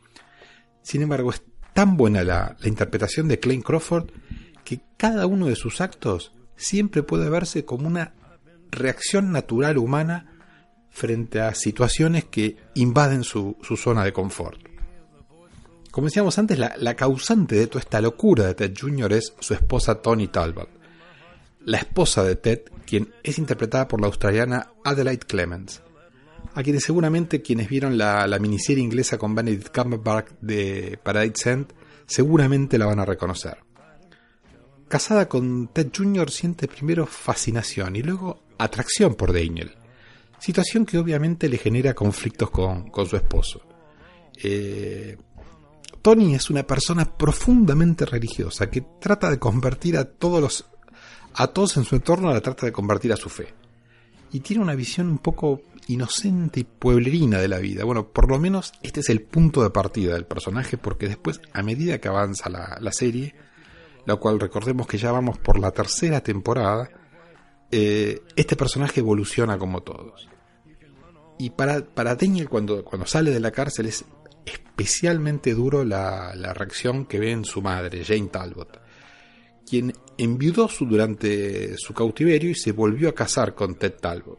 [0.83, 4.11] Sin embargo, es tan buena la, interpretación de Clayne Crawford
[4.65, 8.15] que cada uno de sus actos siempre puede verse como una
[8.71, 10.33] reacción natural humana
[10.91, 14.61] frente a situaciones que invaden su, su zona de confort.
[15.91, 19.13] Como decíamos antes, la, la causante de toda esta locura de Ted Jr.
[19.13, 20.69] es su esposa Tony Talbot,
[21.65, 25.83] la esposa de Ted, quien es interpretada por la australiana Adelaide Clements,
[26.55, 31.67] a quienes seguramente quienes vieron la, la miniserie inglesa con Benedict Cumberbatch de Paradise End
[32.07, 33.59] seguramente la van a reconocer.
[34.93, 36.31] Casada con Ted Jr.
[36.31, 39.73] siente primero fascinación y luego atracción por Daniel,
[40.39, 43.63] situación que obviamente le genera conflictos con, con su esposo.
[44.37, 45.17] Eh,
[46.03, 50.67] Tony es una persona profundamente religiosa que trata de convertir a todos los
[51.37, 53.49] a todos en su entorno la trata de convertir a su fe.
[54.31, 57.85] Y tiene una visión un poco inocente y pueblerina de la vida.
[57.85, 61.63] Bueno, por lo menos este es el punto de partida del personaje, porque después, a
[61.63, 63.35] medida que avanza la, la serie,
[64.07, 66.91] la cual recordemos que ya vamos por la tercera temporada,
[67.71, 70.29] eh, este personaje evoluciona como todos.
[71.39, 74.05] Y para, para Daniel, cuando, cuando sale de la cárcel, es
[74.45, 78.81] especialmente duro la, la reacción que ve en su madre, Jane Talbot,
[79.69, 84.39] quien enviudó su, durante su cautiverio y se volvió a casar con Ted Talbot,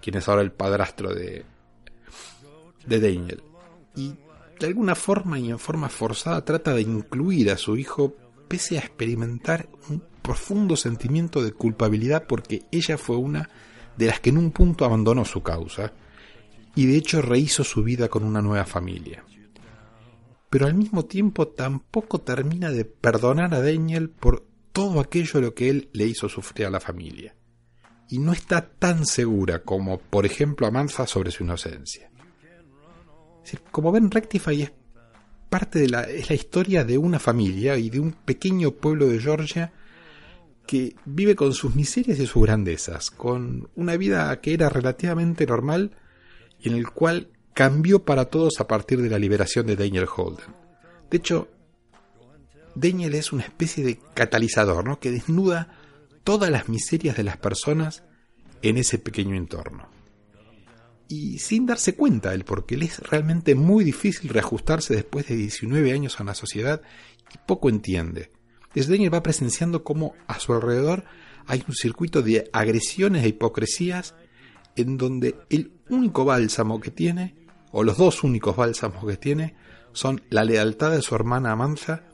[0.00, 1.44] quien es ahora el padrastro de,
[2.86, 3.42] de Daniel.
[3.96, 4.14] Y
[4.58, 8.14] de alguna forma y en forma forzada trata de incluir a su hijo
[8.50, 13.48] pese a experimentar un profundo sentimiento de culpabilidad porque ella fue una
[13.96, 15.92] de las que en un punto abandonó su causa
[16.74, 19.24] y de hecho rehizo su vida con una nueva familia.
[20.50, 25.68] Pero al mismo tiempo tampoco termina de perdonar a Daniel por todo aquello lo que
[25.68, 27.36] él le hizo sufrir a la familia.
[28.08, 32.10] Y no está tan segura como, por ejemplo, Amantha sobre su inocencia.
[33.70, 34.72] Como ven, Rectify es
[35.50, 39.20] parte de la, es la historia de una familia y de un pequeño pueblo de
[39.20, 39.72] Georgia
[40.66, 45.90] que vive con sus miserias y sus grandezas, con una vida que era relativamente normal
[46.60, 50.54] y en el cual cambió para todos a partir de la liberación de Daniel Holden.
[51.10, 51.48] De hecho,
[52.76, 55.00] Daniel es una especie de catalizador, ¿no?
[55.00, 55.76] Que desnuda
[56.22, 58.04] todas las miserias de las personas
[58.62, 59.89] en ese pequeño entorno.
[61.10, 65.92] Y sin darse cuenta él, porque le es realmente muy difícil reajustarse después de 19
[65.92, 66.82] años a una sociedad
[67.34, 68.30] y poco entiende.
[68.72, 71.04] Daniel va presenciando cómo a su alrededor
[71.48, 74.14] hay un circuito de agresiones e hipocresías
[74.76, 77.34] en donde el único bálsamo que tiene,
[77.72, 79.56] o los dos únicos bálsamos que tiene,
[79.92, 82.04] son la lealtad de su hermana Amantha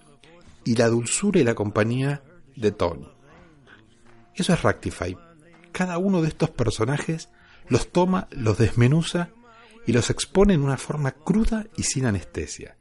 [0.65, 2.23] y la dulzura y la compañía
[2.57, 3.11] de Tony.
[4.35, 5.19] Eso es Rectify.
[5.71, 7.29] Cada uno de estos personajes
[7.69, 9.31] los toma, los desmenuza
[9.87, 12.77] y los expone en una forma cruda y sin anestesia.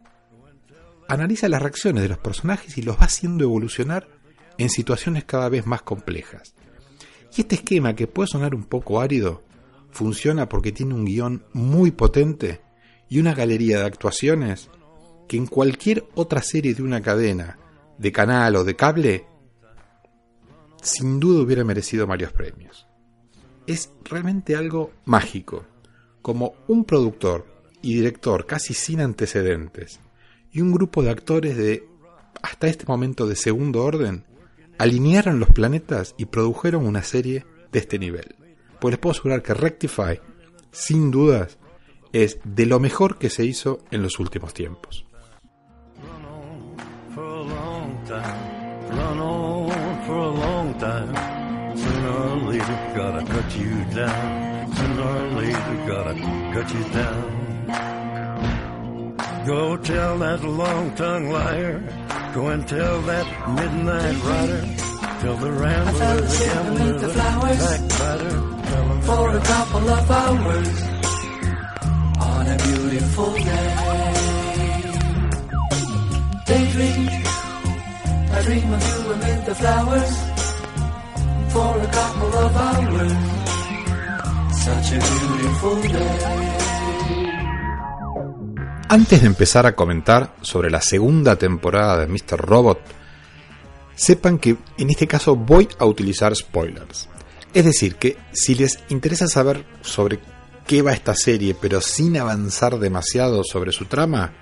[1.08, 4.08] Analiza las reacciones de los personajes y los va haciendo evolucionar
[4.58, 6.56] en situaciones cada vez más complejas.
[7.36, 9.44] Y este esquema, que puede sonar un poco árido,
[9.92, 12.62] funciona porque tiene un guion muy potente
[13.10, 14.70] y una galería de actuaciones
[15.28, 17.60] que en cualquier otra serie de una cadena,
[17.98, 19.26] de canal o de cable,
[20.82, 22.88] sin duda hubiera merecido varios premios.
[23.68, 25.66] Es realmente algo mágico,
[26.22, 27.46] como un productor
[27.82, 30.00] y director casi sin antecedentes
[30.52, 31.88] y un grupo de actores de
[32.42, 34.24] hasta este momento de segundo orden
[34.78, 38.36] alinearon los planetas y produjeron una serie de este nivel.
[38.80, 40.20] Pues les puedo asegurar que Rectify,
[40.72, 41.58] sin dudas,
[42.14, 45.06] es de lo mejor que se hizo en los últimos tiempos.
[52.56, 54.74] Later, gotta cut you down.
[54.76, 56.14] Sooner or later, gotta
[56.54, 57.24] cut you down.
[59.46, 61.84] Go tell that long-tongued liar.
[62.34, 64.62] Go and tell that midnight rider.
[65.20, 68.36] Tell the rambler, fell the asleep beneath the flowers backbiter.
[69.02, 70.82] For a couple of hours
[72.32, 73.70] on a beautiful day.
[76.46, 77.10] Daydream,
[78.32, 80.35] I dream of you amid the flowers
[88.90, 92.38] Antes de empezar a comentar sobre la segunda temporada de Mr.
[92.38, 92.80] Robot,
[93.96, 97.10] sepan que en este caso voy a utilizar spoilers.
[97.54, 100.20] Es decir, que si les interesa saber sobre
[100.68, 104.34] qué va esta serie, pero sin avanzar demasiado sobre su trama,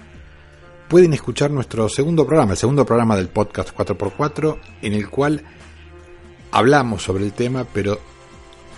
[0.87, 5.43] pueden escuchar nuestro segundo programa, el segundo programa del podcast 4x4, en el cual
[6.53, 7.99] hablamos sobre el tema, pero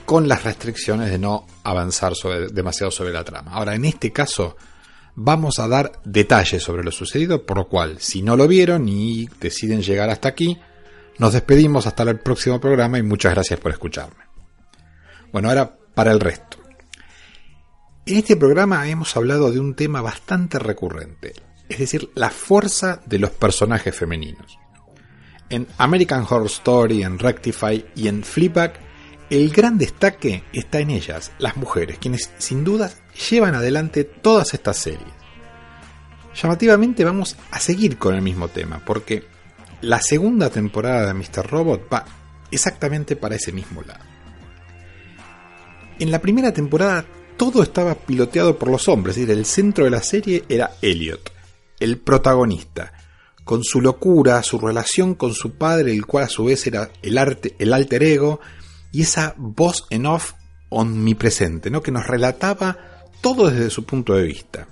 [0.05, 3.51] con las restricciones de no avanzar sobre- demasiado sobre la trama.
[3.51, 4.55] Ahora, en este caso,
[5.15, 9.27] vamos a dar detalles sobre lo sucedido, por lo cual, si no lo vieron y
[9.39, 10.59] deciden llegar hasta aquí,
[11.17, 14.23] nos despedimos hasta el próximo programa y muchas gracias por escucharme.
[15.31, 16.57] Bueno, ahora para el resto.
[18.05, 21.33] En este programa hemos hablado de un tema bastante recurrente,
[21.67, 24.59] es decir, la fuerza de los personajes femeninos.
[25.49, 28.73] En American Horror Story, en Rectify y en Fleabag,
[29.29, 32.91] el gran destaque está en ellas, las mujeres, quienes sin duda
[33.29, 35.13] llevan adelante todas estas series.
[36.36, 39.23] Llamativamente vamos a seguir con el mismo tema, porque
[39.81, 41.49] la segunda temporada de Mr.
[41.49, 42.05] Robot va
[42.51, 44.03] exactamente para ese mismo lado.
[45.99, 47.05] En la primera temporada
[47.38, 51.31] todo estaba piloteado por los hombres, es decir, el centro de la serie era Elliot,
[51.79, 52.93] el protagonista,
[53.45, 57.17] con su locura, su relación con su padre, el cual a su vez era el,
[57.17, 58.41] arte, el alter ego,
[58.91, 60.34] y esa voz en off
[60.69, 61.81] omnipresente, ¿no?
[61.81, 62.77] que nos relataba
[63.21, 64.67] todo desde su punto de vista.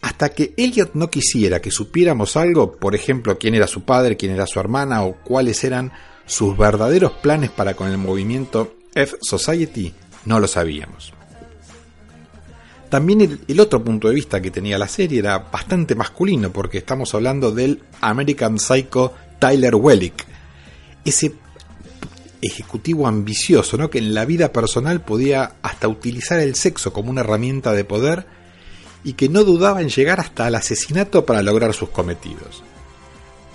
[0.00, 4.32] Hasta que Elliot no quisiera que supiéramos algo, por ejemplo, quién era su padre, quién
[4.32, 5.92] era su hermana o cuáles eran
[6.24, 9.92] sus verdaderos planes para con el movimiento F Society,
[10.24, 11.19] no lo sabíamos.
[12.90, 17.14] También el, otro punto de vista que tenía la serie era bastante masculino, porque estamos
[17.14, 20.26] hablando del American Psycho Tyler Wellick,
[21.04, 21.34] ese
[22.42, 23.90] ejecutivo ambicioso, ¿no?
[23.90, 28.26] que en la vida personal podía hasta utilizar el sexo como una herramienta de poder
[29.04, 32.64] y que no dudaba en llegar hasta el asesinato para lograr sus cometidos.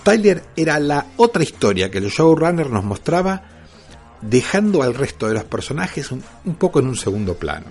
[0.04, 3.44] Tyler era la otra historia que el showrunner nos mostraba,
[4.22, 7.66] dejando al resto de los personajes un poco en un segundo plano.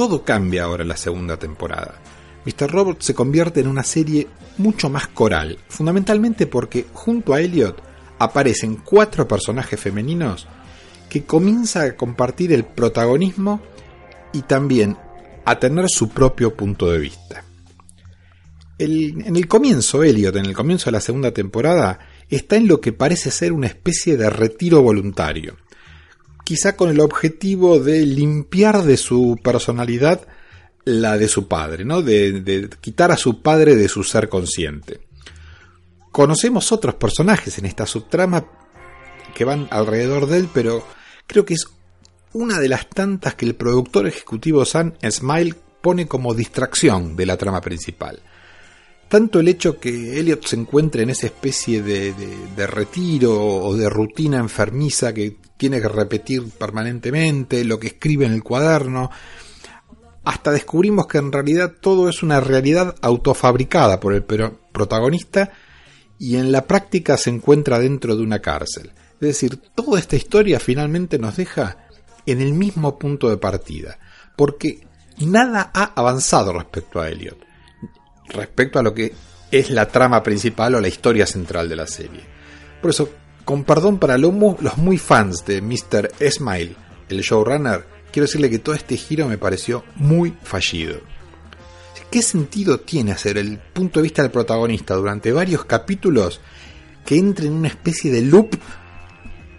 [0.00, 2.00] Todo cambia ahora en la segunda temporada.
[2.46, 2.70] Mr.
[2.70, 7.82] Robot se convierte en una serie mucho más coral, fundamentalmente porque junto a Elliot
[8.18, 10.48] aparecen cuatro personajes femeninos
[11.10, 13.60] que comienzan a compartir el protagonismo
[14.32, 14.96] y también
[15.44, 17.44] a tener su propio punto de vista.
[18.78, 21.98] En el comienzo, Elliot, en el comienzo de la segunda temporada,
[22.30, 25.58] está en lo que parece ser una especie de retiro voluntario,
[26.50, 30.26] quizá con el objetivo de limpiar de su personalidad
[30.84, 32.02] la de su padre, ¿no?
[32.02, 34.98] De, de quitar a su padre de su ser consciente.
[36.10, 38.46] Conocemos otros personajes en esta subtrama
[39.32, 40.84] que van alrededor de él, pero
[41.28, 41.68] creo que es
[42.32, 47.36] una de las tantas que el productor ejecutivo Sam Smile pone como distracción de la
[47.36, 48.24] trama principal.
[49.10, 53.76] Tanto el hecho que Elliot se encuentre en esa especie de, de- de retiro o
[53.76, 59.10] de rutina enfermiza que tiene que repetir permanentemente, lo que escribe en el cuaderno,
[60.24, 65.50] hasta descubrimos que en realidad todo es una realidad autofabricada por el protagonista
[66.18, 68.92] y en la práctica se encuentra dentro de una cárcel.
[69.14, 71.88] Es decir, toda esta historia finalmente nos deja
[72.26, 73.98] en el mismo punto de partida,
[74.36, 74.86] porque
[75.18, 77.38] nada ha avanzado respecto a Elliot,
[78.30, 79.12] respecto a lo que
[79.50, 82.20] es la trama principal o la historia central de la serie.
[82.80, 83.10] Por eso,
[83.44, 86.10] con perdón para los muy fans de Mr.
[86.30, 86.76] Smile,
[87.08, 91.00] el showrunner, quiero decirle que todo este giro me pareció muy fallido.
[92.10, 96.40] ¿Qué sentido tiene hacer el punto de vista del protagonista durante varios capítulos
[97.06, 98.56] que entre en una especie de loop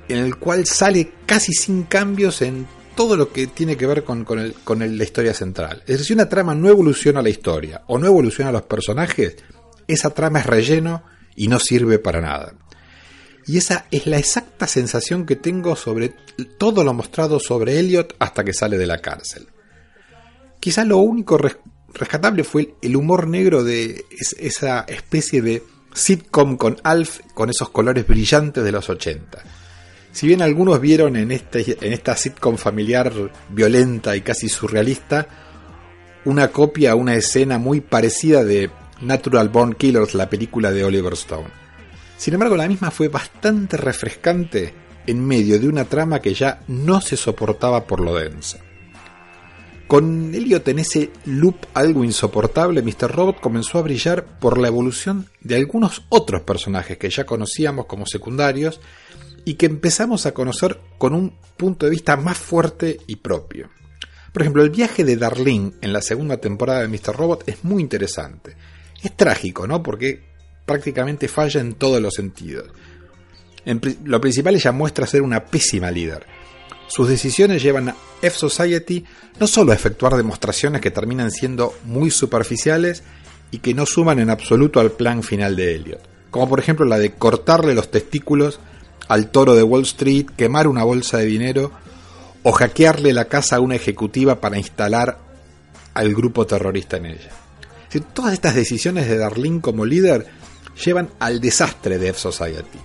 [0.09, 4.25] en el cual sale casi sin cambios en todo lo que tiene que ver con,
[4.39, 5.79] el- la historia central?
[5.81, 9.35] Es decir, si una trama no evoluciona la historia o no evoluciona los personajes,
[9.87, 11.03] esa trama es relleno
[11.35, 12.53] y no sirve para nada.
[13.47, 16.13] Y esa es la exacta sensación que tengo sobre
[16.57, 19.47] todo lo mostrado sobre Elliot hasta que sale de la cárcel.
[20.59, 21.57] Quizás lo único res-
[21.93, 25.63] rescatable fue el humor negro de es- esa especie de
[25.93, 29.43] sitcom con Alf con esos colores brillantes de los 80.
[30.12, 33.14] Si bien algunos vieron en, este, en esta sitcom familiar
[33.49, 35.28] violenta y casi surrealista
[36.26, 38.70] una copia, una escena muy parecida de
[39.01, 41.47] Natural Born Killers, la película de Oliver Stone.
[42.18, 44.74] Sin embargo, la misma fue bastante refrescante
[45.07, 48.59] en medio de una trama que ya no se soportaba por lo densa.
[49.88, 53.12] Con Elliot en ese loop algo insoportable, Mr.
[53.12, 58.05] Robot comenzó a brillar por la evolución de algunos otros personajes que ya conocíamos como
[58.05, 58.80] secundarios
[59.45, 63.69] y que empezamos a conocer con un punto de vista más fuerte y propio.
[64.31, 67.15] Por ejemplo, el viaje de Darlene en la segunda temporada de Mr.
[67.15, 68.55] Robot es muy interesante.
[69.03, 69.83] Es trágico, ¿no?
[69.83, 70.23] Porque
[70.65, 72.69] prácticamente falla en todos los sentidos.
[74.05, 76.25] Lo principal ella muestra ser una pésima líder.
[76.87, 79.05] Sus decisiones llevan a F-Society
[79.39, 83.03] no solo a efectuar demostraciones que terminan siendo muy superficiales
[83.49, 86.97] y que no suman en absoluto al plan final de Elliot, como por ejemplo la
[86.97, 88.59] de cortarle los testículos
[89.12, 91.70] al toro de Wall Street, quemar una bolsa de dinero
[92.43, 95.20] o hackearle la casa a una ejecutiva para instalar
[95.93, 97.30] al grupo terrorista en ella.
[97.88, 100.28] Decir, todas estas decisiones de Darlene como líder
[100.86, 102.80] llevan al desastre de F-Society.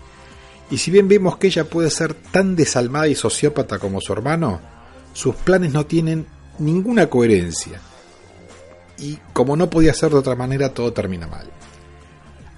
[0.68, 4.61] Y si bien vemos que ella puede ser tan desalmada y sociópata como su hermano,
[5.12, 6.27] sus planes no tienen
[6.59, 7.81] ninguna coherencia.
[8.99, 11.49] Y como no podía ser de otra manera, todo termina mal.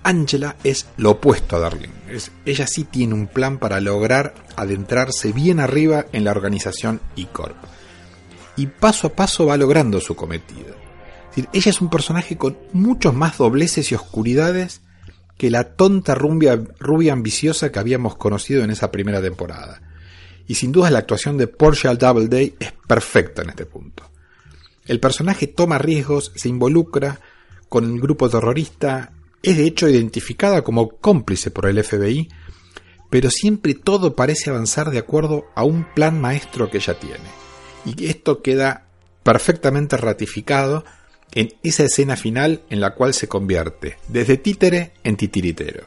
[0.08, 1.92] Angela es lo opuesto a Darlene.
[2.08, 7.56] Es- ella sí tiene un plan para lograr adentrarse bien arriba en la organización E-Corp.
[8.56, 10.74] Y paso a paso va logrando su cometido.
[11.52, 14.80] Ella es un personaje con muchos más dobleces y oscuridades
[15.36, 19.80] que la tonta rubia, rubia ambiciosa que habíamos conocido en esa primera temporada.
[20.48, 24.10] Y sin duda la actuación de Portia Doubleday es perfecta en este punto.
[24.86, 27.20] El personaje toma riesgos, se involucra
[27.68, 32.28] con el grupo terrorista, es de hecho identificada como cómplice por el FBI,
[33.10, 37.24] pero siempre todo parece avanzar de acuerdo a un plan maestro que ella tiene.
[37.84, 38.86] Y esto queda
[39.22, 40.84] perfectamente ratificado
[41.32, 45.86] en esa escena final en la cual se convierte desde títere en titiritero.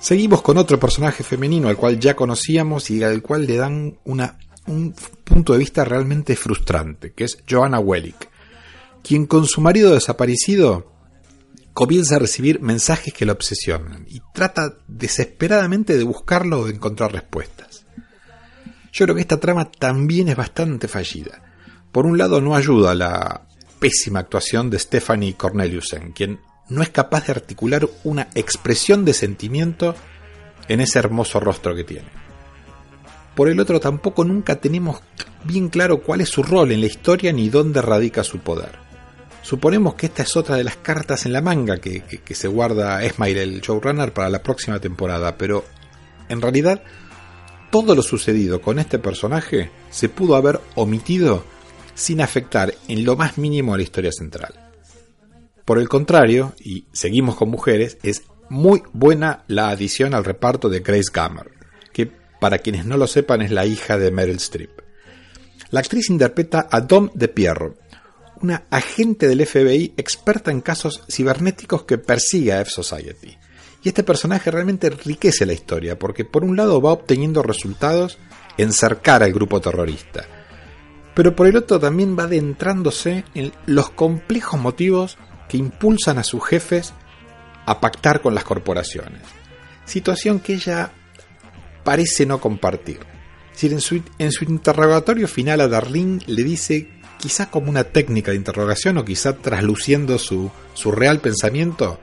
[0.00, 4.38] Seguimos con otro personaje femenino al cual ya conocíamos y al cual le dan una,
[4.66, 8.30] un punto de vista realmente frustrante, que es Joanna Wellick,
[9.02, 10.92] quien con su marido desaparecido
[11.72, 17.12] comienza a recibir mensajes que la obsesionan y trata desesperadamente de buscarlo o de encontrar
[17.12, 17.86] respuestas.
[18.92, 21.42] Yo creo que esta trama también es bastante fallida.
[21.92, 23.46] Por un lado no ayuda la
[23.78, 29.94] pésima actuación de Stephanie Corneliusen, quien no es capaz de articular una expresión de sentimiento
[30.68, 32.08] en ese hermoso rostro que tiene.
[33.34, 35.00] Por el otro tampoco nunca tenemos
[35.44, 38.89] bien claro cuál es su rol en la historia ni dónde radica su poder.
[39.42, 43.38] Suponemos que esta es otra de las cartas en la manga que, se guarda Esmail,
[43.38, 45.64] el showrunner, para la próxima temporada, pero
[46.28, 46.82] en realidad
[47.70, 51.44] todo lo sucedido con este personaje se pudo haber omitido
[51.94, 54.54] sin afectar en lo más mínimo a la historia central.
[55.64, 60.80] Por el contrario, y seguimos con mujeres, es muy buena la adición al reparto de
[60.80, 61.50] Grace Gammer,
[61.92, 62.10] que
[62.40, 64.70] para quienes no lo sepan es la hija de Meryl Streep.
[65.70, 67.76] La actriz interpreta a Dom de Pierro,
[68.42, 73.36] una agente del FBI experta en casos cibernéticos que persigue a F-Society.
[73.82, 78.18] Y este personaje realmente enriquece la historia, porque por un lado va obteniendo resultados
[78.58, 80.26] en cercar al grupo terrorista,
[81.14, 85.18] pero por el otro también va adentrándose en los complejos motivos
[85.48, 86.92] que impulsan a sus jefes
[87.66, 89.22] a pactar con las corporaciones.
[89.84, 90.92] Situación que ella
[91.84, 93.00] parece no compartir.
[93.62, 96.88] En su, en su interrogatorio final a Darlene le dice,
[97.20, 102.00] quizá como una técnica de interrogación o quizá trasluciendo su, su real pensamiento,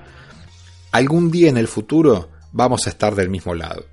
[0.92, 3.86] algún día en el futuro vamos a estar del mismo lado.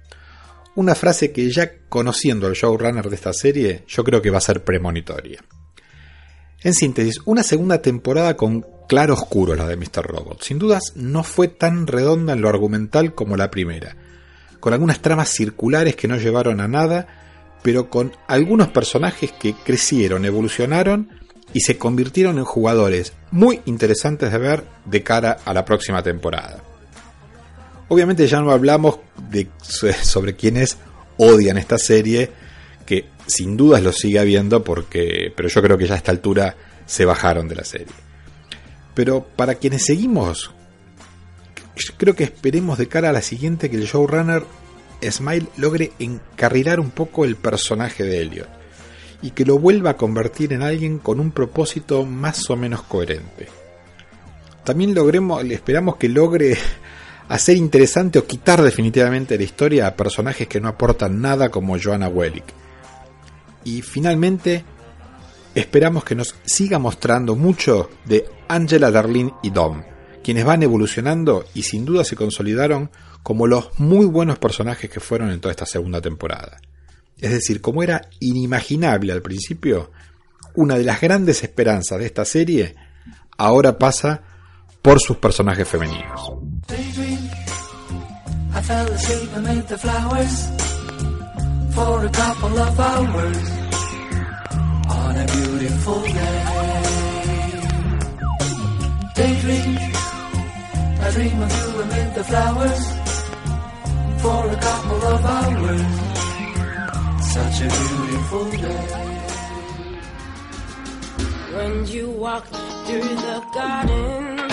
[0.76, 4.42] Una frase que ya conociendo al showrunner de esta serie, yo creo que va a
[4.42, 5.42] ser premonitoria.
[6.62, 10.02] En síntesis, una segunda temporada con claro oscuro la de Mr.
[10.02, 10.42] Robot.
[10.42, 13.96] Sin dudas no fue tan redonda en lo argumental como la primera,
[14.60, 17.23] con algunas tramas circulares que no llevaron a nada,
[17.64, 21.08] pero con algunos personajes que crecieron, evolucionaron
[21.54, 26.62] y se convirtieron en jugadores muy interesantes de ver de cara a la próxima temporada.
[27.88, 28.98] Obviamente ya no hablamos
[29.30, 29.48] de
[30.02, 30.76] sobre quienes
[31.16, 32.30] odian esta serie,
[32.84, 36.56] que sin dudas lo sigue habiendo porque pero yo creo que ya a esta altura
[36.84, 37.94] se bajaron de la serie.
[38.92, 40.50] Pero para quienes seguimos,
[41.96, 44.44] creo que esperemos de cara a la siguiente que el showrunner
[45.10, 48.48] Smile logre encarrilar un poco el personaje de Elliot
[49.22, 53.48] y que lo vuelva a convertir en alguien con un propósito más o menos coherente.
[54.64, 56.56] También logremos, esperamos que logre
[57.28, 62.08] hacer interesante o quitar definitivamente la historia a personajes que no aportan nada como Joanna
[62.08, 62.44] Wellick.
[63.64, 64.64] Y finalmente,
[65.54, 69.82] esperamos que nos siga mostrando mucho de Angela, Darlene y Dom,
[70.24, 72.90] quienes van evolucionando y sin duda se consolidaron
[73.22, 76.60] como los muy buenos personajes que fueron en toda esta segunda temporada.
[77.20, 79.92] Es decir, como era inimaginable al principio,
[80.54, 82.74] una de las grandes esperanzas de esta serie
[83.36, 84.22] ahora pasa
[84.82, 86.32] por sus personajes femeninos.
[101.06, 102.84] I dream of you amid the flowers
[104.22, 105.94] for a couple of hours.
[107.34, 108.86] Such a beautiful day.
[111.56, 112.46] When you walk
[112.86, 114.48] through the garden,